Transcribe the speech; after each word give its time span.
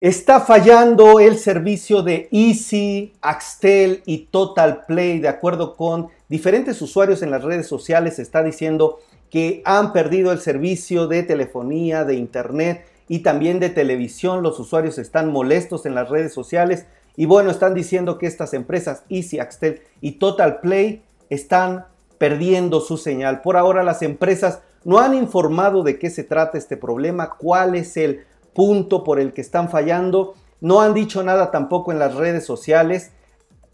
Está 0.00 0.40
fallando 0.40 1.20
el 1.20 1.36
servicio 1.36 2.00
de 2.02 2.30
Easy, 2.32 3.12
Axtel 3.20 4.02
y 4.06 4.28
Total 4.30 4.86
Play. 4.86 5.20
De 5.20 5.28
acuerdo 5.28 5.76
con 5.76 6.08
diferentes 6.26 6.80
usuarios 6.80 7.20
en 7.20 7.30
las 7.30 7.44
redes 7.44 7.66
sociales, 7.66 8.18
está 8.18 8.42
diciendo 8.42 9.00
que 9.28 9.60
han 9.66 9.92
perdido 9.92 10.32
el 10.32 10.40
servicio 10.40 11.06
de 11.06 11.22
telefonía, 11.22 12.06
de 12.06 12.14
internet 12.14 12.86
y 13.08 13.18
también 13.18 13.60
de 13.60 13.68
televisión. 13.68 14.42
Los 14.42 14.58
usuarios 14.58 14.96
están 14.96 15.30
molestos 15.30 15.84
en 15.84 15.94
las 15.94 16.08
redes 16.08 16.32
sociales 16.32 16.86
y 17.14 17.26
bueno, 17.26 17.50
están 17.50 17.74
diciendo 17.74 18.16
que 18.16 18.26
estas 18.26 18.54
empresas 18.54 19.02
Easy, 19.10 19.38
Axtel 19.38 19.82
y 20.00 20.12
Total 20.12 20.60
Play 20.60 21.02
están 21.28 21.84
perdiendo 22.16 22.80
su 22.80 22.96
señal. 22.96 23.42
Por 23.42 23.58
ahora 23.58 23.82
las 23.82 24.00
empresas 24.00 24.60
no 24.82 24.98
han 24.98 25.12
informado 25.12 25.82
de 25.82 25.98
qué 25.98 26.08
se 26.08 26.24
trata 26.24 26.56
este 26.56 26.78
problema, 26.78 27.36
cuál 27.36 27.74
es 27.74 27.98
el 27.98 28.24
punto 28.54 29.04
por 29.04 29.20
el 29.20 29.32
que 29.32 29.40
están 29.40 29.68
fallando. 29.68 30.34
No 30.60 30.80
han 30.80 30.94
dicho 30.94 31.22
nada 31.22 31.50
tampoco 31.50 31.92
en 31.92 31.98
las 31.98 32.14
redes 32.14 32.44
sociales, 32.44 33.12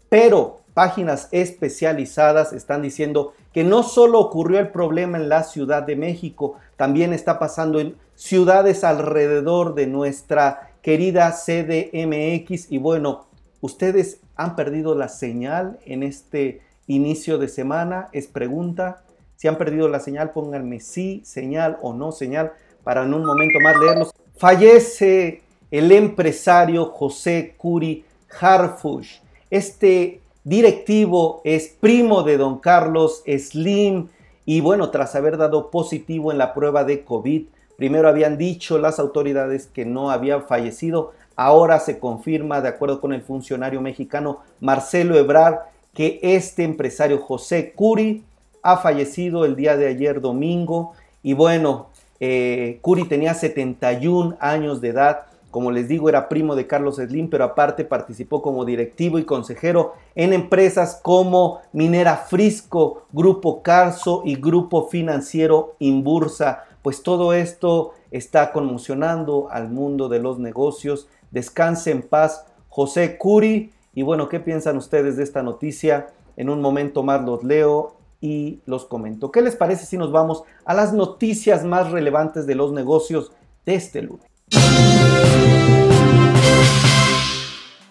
pero 0.09 0.61
páginas 0.73 1.27
especializadas 1.31 2.53
están 2.53 2.81
diciendo 2.81 3.33
que 3.53 3.63
no 3.63 3.81
solo 3.81 4.19
ocurrió 4.19 4.59
el 4.59 4.69
problema 4.69 5.17
en 5.17 5.29
la 5.29 5.43
Ciudad 5.43 5.83
de 5.83 5.95
México, 5.95 6.55
también 6.75 7.13
está 7.13 7.39
pasando 7.39 7.79
en 7.79 7.95
ciudades 8.13 8.83
alrededor 8.83 9.73
de 9.73 9.87
nuestra 9.87 10.71
querida 10.81 11.31
CDMX. 11.31 12.71
Y 12.71 12.77
bueno, 12.77 13.25
ustedes 13.61 14.19
han 14.35 14.55
perdido 14.55 14.95
la 14.95 15.09
señal 15.09 15.79
en 15.85 16.03
este 16.03 16.61
inicio 16.85 17.37
de 17.37 17.47
semana. 17.47 18.09
Es 18.11 18.27
pregunta. 18.27 19.03
Si 19.35 19.47
han 19.47 19.57
perdido 19.57 19.89
la 19.89 19.99
señal, 19.99 20.31
pónganme 20.31 20.79
sí, 20.79 21.21
señal 21.25 21.77
o 21.81 21.93
no 21.93 22.11
señal 22.11 22.53
para 22.83 23.03
en 23.03 23.13
un 23.13 23.25
momento 23.25 23.59
más 23.61 23.77
leerlos. 23.77 24.11
Fallece 24.37 25.41
el 25.71 25.91
empresario 25.91 26.85
José 26.85 27.55
Curi 27.57 28.05
Harfush. 28.39 29.17
Este 29.49 30.21
directivo 30.43 31.41
es 31.43 31.75
primo 31.79 32.21
de 32.21 32.37
don 32.37 32.59
Carlos 32.59 33.23
Slim 33.25 34.09
y 34.45 34.61
bueno, 34.61 34.91
tras 34.91 35.15
haber 35.15 35.37
dado 35.37 35.71
positivo 35.71 36.31
en 36.31 36.37
la 36.37 36.53
prueba 36.53 36.83
de 36.83 37.03
COVID, 37.03 37.45
primero 37.77 38.07
habían 38.07 38.37
dicho 38.37 38.77
las 38.77 38.99
autoridades 38.99 39.65
que 39.65 39.85
no 39.85 40.11
había 40.11 40.41
fallecido, 40.41 41.13
ahora 41.35 41.79
se 41.79 41.97
confirma 41.97 42.61
de 42.61 42.69
acuerdo 42.69 43.01
con 43.01 43.13
el 43.13 43.23
funcionario 43.23 43.81
mexicano 43.81 44.41
Marcelo 44.59 45.17
Ebrar 45.17 45.71
que 45.95 46.19
este 46.21 46.63
empresario 46.63 47.17
José 47.17 47.73
Curi 47.73 48.23
ha 48.61 48.77
fallecido 48.77 49.45
el 49.45 49.55
día 49.55 49.75
de 49.77 49.87
ayer 49.87 50.21
domingo 50.21 50.93
y 51.23 51.33
bueno, 51.33 51.87
eh, 52.19 52.79
Curi 52.81 53.05
tenía 53.05 53.33
71 53.33 54.37
años 54.39 54.81
de 54.81 54.89
edad. 54.89 55.25
Como 55.51 55.71
les 55.71 55.87
digo, 55.87 56.09
era 56.09 56.29
primo 56.29 56.55
de 56.55 56.67
Carlos 56.67 56.97
Slim, 56.97 57.29
pero 57.29 57.43
aparte 57.43 57.85
participó 57.85 58.41
como 58.41 58.65
directivo 58.65 59.17
y 59.17 59.23
consejero 59.23 59.93
en 60.13 60.33
empresas 60.33 60.99
como 61.01 61.61
Minera 61.71 62.17
Frisco, 62.17 63.03
Grupo 63.11 63.63
Carso 63.63 64.21
y 64.25 64.35
Grupo 64.35 64.87
Financiero 64.87 65.75
Inbursa. 65.79 66.65
Pues 66.81 67.01
todo 67.01 67.33
esto 67.33 67.93
está 68.11 68.51
conmocionando 68.51 69.47
al 69.49 69.69
mundo 69.69 70.09
de 70.09 70.19
los 70.19 70.37
negocios. 70.37 71.07
Descanse 71.31 71.91
en 71.91 72.01
paz, 72.01 72.45
José 72.69 73.17
Curi. 73.17 73.71
Y 73.93 74.03
bueno, 74.03 74.29
¿qué 74.29 74.39
piensan 74.39 74.77
ustedes 74.77 75.17
de 75.17 75.23
esta 75.23 75.43
noticia? 75.43 76.09
En 76.35 76.49
un 76.49 76.61
momento 76.61 77.01
más 77.01 77.23
los 77.23 77.43
leo 77.43 77.96
y 78.21 78.61
los 78.65 78.85
comento. 78.85 79.31
¿Qué 79.31 79.41
les 79.41 79.55
parece 79.55 79.85
si 79.85 79.97
nos 79.97 80.11
vamos 80.11 80.43
a 80.65 80.73
las 80.73 80.93
noticias 80.93 81.63
más 81.63 81.91
relevantes 81.91 82.47
de 82.47 82.55
los 82.55 82.71
negocios 82.71 83.31
de 83.65 83.75
este 83.75 84.01
lunes? 84.01 84.25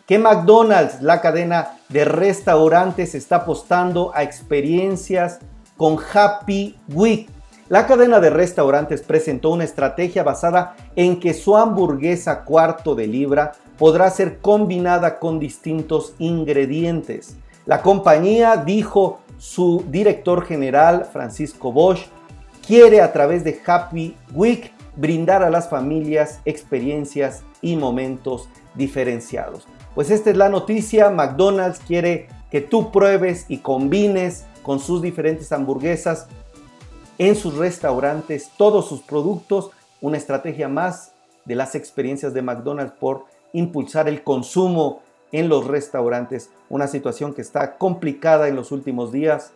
Que 0.07 0.19
McDonald's, 0.19 1.03
la 1.03 1.21
cadena 1.21 1.79
de 1.89 2.05
restaurantes, 2.05 3.15
está 3.15 3.37
apostando 3.37 4.13
a 4.15 4.23
experiencias 4.23 5.41
con 5.77 5.99
Happy 6.13 6.77
Week. 6.93 7.29
La 7.69 7.89
cadena 7.89 8.21
de 8.21 8.31
restaurantes 8.31 9.03
presentó 9.03 9.51
una 9.51 9.65
estrategia 9.65 10.23
basada 10.23 10.77
en 10.95 11.19
que 11.19 11.35
su 11.35 11.57
hamburguesa 11.57 12.45
cuarto 12.45 12.95
de 12.95 13.09
libra 13.09 13.53
podrá 13.77 14.09
ser 14.11 14.39
combinada 14.39 15.19
con 15.19 15.41
distintos 15.41 16.15
ingredientes. 16.19 17.37
La 17.65 17.83
compañía 17.83 18.57
dijo 18.59 19.19
su 19.39 19.85
director 19.89 20.45
general, 20.45 21.09
Francisco 21.13 21.73
Bosch, 21.73 22.07
quiere 22.67 23.01
a 23.01 23.13
través 23.13 23.45
de 23.45 23.61
Happy 23.65 24.17
Week 24.33 24.73
brindar 24.97 25.43
a 25.43 25.51
las 25.51 25.69
familias 25.69 26.41
experiencias 26.45 27.43
y 27.61 27.77
momentos 27.77 28.49
diferenciados. 28.75 29.67
Pues 29.95 30.11
esta 30.11 30.31
es 30.31 30.37
la 30.37 30.49
noticia, 30.49 31.11
McDonald's 31.11 31.81
quiere 31.81 32.29
que 32.51 32.61
tú 32.61 32.91
pruebes 32.91 33.47
y 33.49 33.59
combines 33.59 34.45
con 34.63 34.81
sus 34.81 35.03
diferentes 35.03 35.53
hamburguesas 35.53 36.27
en 37.19 37.35
sus 37.35 37.57
restaurantes 37.57 38.51
todos 38.57 38.89
sus 38.89 39.01
productos, 39.01 39.71
una 40.01 40.17
estrategia 40.19 40.69
más 40.69 41.13
de 41.45 41.55
las 41.55 41.75
experiencias 41.75 42.35
de 42.35 42.43
McDonald's 42.43 42.95
por 42.99 43.25
impulsar 43.53 44.09
el 44.09 44.23
consumo 44.23 45.03
en 45.33 45.49
los 45.49 45.67
restaurantes, 45.67 46.51
una 46.69 46.87
situación 46.87 47.35
que 47.35 47.43
está 47.43 47.77
complicada 47.77 48.49
en 48.49 48.57
los 48.57 48.73
últimos 48.73 49.13
días. 49.13 49.53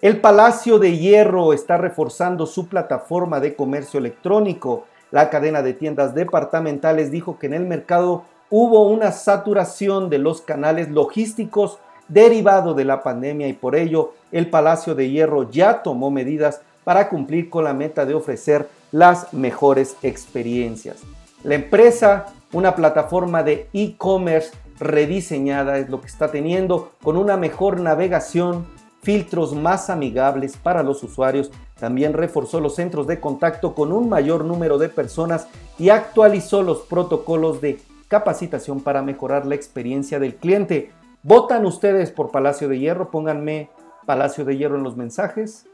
El 0.00 0.20
Palacio 0.20 0.78
de 0.78 0.98
Hierro 0.98 1.52
está 1.52 1.78
reforzando 1.78 2.46
su 2.46 2.68
plataforma 2.68 3.40
de 3.40 3.56
comercio 3.56 3.98
electrónico. 3.98 4.84
La 5.10 5.30
cadena 5.30 5.62
de 5.62 5.72
tiendas 5.72 6.14
departamentales 6.14 7.10
dijo 7.10 7.38
que 7.38 7.46
en 7.46 7.54
el 7.54 7.66
mercado 7.66 8.24
hubo 8.50 8.88
una 8.88 9.12
saturación 9.12 10.10
de 10.10 10.18
los 10.18 10.42
canales 10.42 10.90
logísticos 10.90 11.78
derivado 12.08 12.74
de 12.74 12.84
la 12.84 13.02
pandemia 13.02 13.48
y 13.48 13.54
por 13.54 13.76
ello 13.76 14.12
el 14.30 14.50
Palacio 14.50 14.94
de 14.94 15.10
Hierro 15.10 15.50
ya 15.50 15.82
tomó 15.82 16.10
medidas 16.10 16.60
para 16.84 17.08
cumplir 17.08 17.48
con 17.48 17.64
la 17.64 17.72
meta 17.72 18.04
de 18.04 18.14
ofrecer 18.14 18.68
las 18.92 19.32
mejores 19.32 19.96
experiencias. 20.02 20.98
La 21.42 21.54
empresa, 21.54 22.26
una 22.52 22.74
plataforma 22.74 23.42
de 23.42 23.68
e-commerce 23.72 24.52
rediseñada 24.78 25.78
es 25.78 25.88
lo 25.88 26.00
que 26.00 26.06
está 26.06 26.30
teniendo 26.30 26.92
con 27.02 27.16
una 27.16 27.36
mejor 27.36 27.80
navegación, 27.80 28.66
filtros 29.02 29.54
más 29.54 29.90
amigables 29.90 30.56
para 30.56 30.82
los 30.82 31.02
usuarios. 31.02 31.50
También 31.78 32.12
reforzó 32.12 32.60
los 32.60 32.76
centros 32.76 33.06
de 33.06 33.20
contacto 33.20 33.74
con 33.74 33.92
un 33.92 34.08
mayor 34.08 34.44
número 34.44 34.78
de 34.78 34.88
personas 34.88 35.46
y 35.78 35.90
actualizó 35.90 36.62
los 36.62 36.80
protocolos 36.80 37.60
de 37.60 37.80
capacitación 38.08 38.80
para 38.80 39.02
mejorar 39.02 39.46
la 39.46 39.54
experiencia 39.54 40.18
del 40.18 40.36
cliente. 40.36 40.90
¿Votan 41.22 41.66
ustedes 41.66 42.10
por 42.10 42.30
Palacio 42.30 42.68
de 42.68 42.78
Hierro? 42.78 43.10
Pónganme 43.10 43.70
Palacio 44.06 44.44
de 44.44 44.56
Hierro 44.56 44.76
en 44.76 44.84
los 44.84 44.96
mensajes 44.96 45.66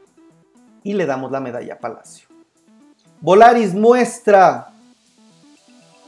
y 0.83 0.93
le 0.93 1.05
damos 1.05 1.31
la 1.31 1.39
medalla 1.39 1.79
Palacio. 1.79 2.27
Volaris 3.19 3.75
muestra 3.75 4.70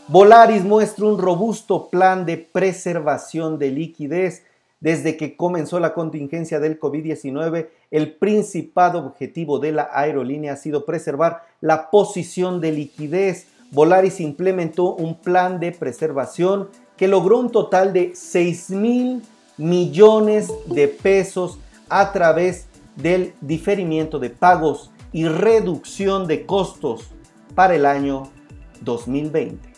Volaris 0.10 0.66
muestra 0.66 1.06
un 1.06 1.18
robusto 1.18 1.88
plan 1.90 2.26
de 2.26 2.38
preservación 2.38 3.58
de 3.58 3.72
liquidez. 3.72 4.44
Desde 4.82 5.16
que 5.16 5.38
comenzó 5.38 5.80
la 5.80 5.94
contingencia 5.94 6.60
del 6.60 6.78
COVID-19, 6.78 7.70
el 7.90 8.14
principal 8.16 8.98
objetivo 8.98 9.60
de 9.60 9.72
la 9.72 9.90
aerolínea 9.94 10.54
ha 10.54 10.58
sido 10.58 10.86
preservar 10.86 11.44
la 11.62 11.90
posición 11.90 12.60
de 12.60 12.74
liquidez. 12.74 13.48
Volaris 13.72 14.20
implementó 14.20 14.94
un 14.94 15.16
plan 15.16 15.62
de 15.62 15.72
preservación 15.72 16.68
que 16.98 17.08
logró 17.08 17.40
un 17.40 17.50
total 17.50 17.94
de 17.94 18.12
6 18.14 18.72
mil 18.72 19.22
millones 19.56 20.52
de 20.66 20.90
pesos 20.90 21.60
a 21.88 22.12
través 22.12 22.68
del 22.98 23.34
diferimiento 23.40 24.20
de 24.20 24.32
pagos 24.32 24.92
y 25.14 25.30
reducción 25.30 26.28
de 26.28 26.46
costos 26.46 27.10
para 27.56 27.76
el 27.76 27.86
año 27.86 28.24
2020. 28.82 29.73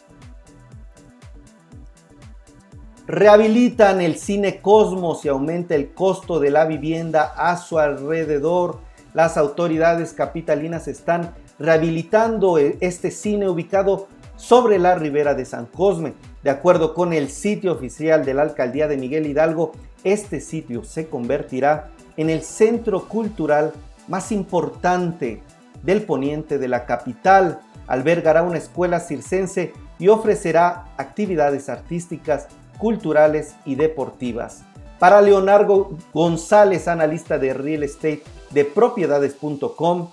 Rehabilitan 3.07 4.01
el 4.01 4.17
cine 4.17 4.61
Cosmos 4.61 5.25
y 5.25 5.27
aumenta 5.27 5.75
el 5.75 5.93
costo 5.93 6.39
de 6.39 6.49
la 6.49 6.65
vivienda 6.65 7.33
a 7.37 7.55
su 7.55 7.77
alrededor. 7.77 8.79
Las 9.13 9.37
autoridades 9.37 10.11
capitalinas 10.11 10.87
están 10.87 11.35
rehabilitando 11.59 12.57
e-, 12.57 12.77
este 12.81 13.11
cine 13.11 13.47
ubicado 13.47 14.07
sobre 14.37 14.79
la 14.79 14.95
ribera 14.95 15.35
de 15.35 15.45
San 15.45 15.67
Cosme. 15.67 16.13
De 16.41 16.49
acuerdo 16.49 16.95
con 16.95 17.13
el 17.13 17.29
sitio 17.29 17.73
oficial 17.73 18.25
de 18.25 18.33
la 18.33 18.41
alcaldía 18.41 18.87
de 18.87 18.97
Miguel 18.97 19.27
Hidalgo, 19.27 19.73
este 20.03 20.41
sitio 20.41 20.83
se 20.83 21.07
convertirá 21.07 21.91
en 22.17 22.31
el 22.31 22.41
centro 22.41 23.07
cultural 23.07 23.73
más 24.07 24.31
importante 24.31 25.43
del 25.83 26.01
poniente 26.01 26.57
de 26.57 26.69
la 26.69 26.87
capital. 26.87 27.59
Albergará 27.85 28.41
una 28.41 28.57
escuela 28.57 28.99
circense 28.99 29.73
y 29.99 30.07
ofrecerá 30.07 30.85
actividades 30.97 31.69
artísticas 31.69 32.47
culturales 32.77 33.55
y 33.65 33.75
deportivas. 33.75 34.63
Para 34.99 35.21
Leonardo 35.21 35.91
González, 36.13 36.87
analista 36.87 37.37
de 37.37 37.53
real 37.53 37.83
estate 37.83 38.23
de 38.51 38.65
propiedades.com, 38.65 40.09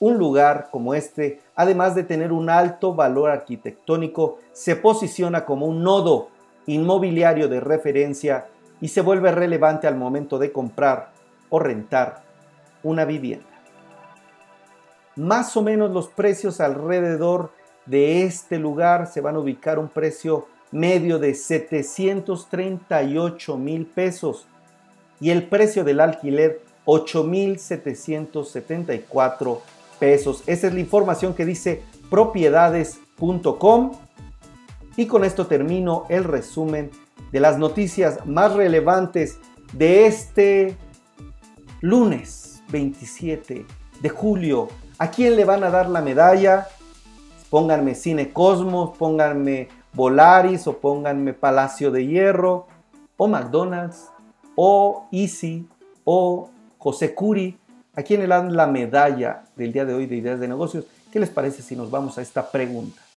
un 0.00 0.18
lugar 0.18 0.68
como 0.70 0.94
este, 0.94 1.40
además 1.54 1.94
de 1.94 2.02
tener 2.02 2.32
un 2.32 2.50
alto 2.50 2.94
valor 2.94 3.30
arquitectónico, 3.30 4.38
se 4.52 4.76
posiciona 4.76 5.44
como 5.44 5.66
un 5.66 5.82
nodo 5.82 6.28
inmobiliario 6.66 7.48
de 7.48 7.60
referencia 7.60 8.46
y 8.80 8.88
se 8.88 9.00
vuelve 9.00 9.30
relevante 9.30 9.86
al 9.86 9.96
momento 9.96 10.38
de 10.38 10.52
comprar 10.52 11.10
o 11.48 11.58
rentar 11.58 12.22
una 12.82 13.04
vivienda. 13.04 13.46
Más 15.16 15.56
o 15.56 15.62
menos 15.62 15.92
los 15.92 16.08
precios 16.08 16.60
alrededor 16.60 17.52
de 17.86 18.24
este 18.24 18.58
lugar 18.58 19.06
se 19.06 19.20
van 19.20 19.36
a 19.36 19.38
ubicar 19.38 19.78
un 19.78 19.88
precio 19.88 20.48
medio 20.74 21.18
de 21.20 21.34
738 21.34 23.56
mil 23.56 23.86
pesos 23.86 24.46
y 25.20 25.30
el 25.30 25.44
precio 25.44 25.84
del 25.84 26.00
alquiler 26.00 26.62
8.774 26.84 29.60
pesos. 30.00 30.42
Esa 30.46 30.66
es 30.66 30.74
la 30.74 30.80
información 30.80 31.34
que 31.34 31.46
dice 31.46 31.84
propiedades.com. 32.10 33.92
Y 34.96 35.06
con 35.06 35.24
esto 35.24 35.46
termino 35.46 36.06
el 36.08 36.24
resumen 36.24 36.90
de 37.30 37.38
las 37.38 37.56
noticias 37.56 38.26
más 38.26 38.54
relevantes 38.54 39.38
de 39.72 40.06
este 40.06 40.76
lunes 41.80 42.64
27 42.70 43.64
de 44.00 44.08
julio. 44.08 44.66
¿A 44.98 45.12
quién 45.12 45.36
le 45.36 45.44
van 45.44 45.62
a 45.62 45.70
dar 45.70 45.88
la 45.88 46.02
medalla? 46.02 46.66
Pónganme 47.48 47.94
Cine 47.94 48.32
Cosmos, 48.32 48.98
pónganme 48.98 49.68
Volaris 49.94 50.66
o 50.66 50.74
pónganme 50.74 51.32
Palacio 51.32 51.90
de 51.90 52.06
Hierro 52.06 52.66
o 53.16 53.28
McDonald's 53.28 54.10
o 54.56 55.06
Easy 55.12 55.68
o 56.04 56.50
José 56.78 57.14
Curi, 57.14 57.56
a 57.94 58.02
quién 58.02 58.20
le 58.20 58.26
dan 58.26 58.54
la 58.56 58.66
medalla 58.66 59.44
del 59.56 59.72
día 59.72 59.84
de 59.84 59.94
hoy 59.94 60.06
de 60.06 60.16
ideas 60.16 60.40
de 60.40 60.48
negocios. 60.48 60.84
¿Qué 61.12 61.20
les 61.20 61.30
parece 61.30 61.62
si 61.62 61.76
nos 61.76 61.90
vamos 61.90 62.18
a 62.18 62.22
esta 62.22 62.50
pregunta? 62.50 63.03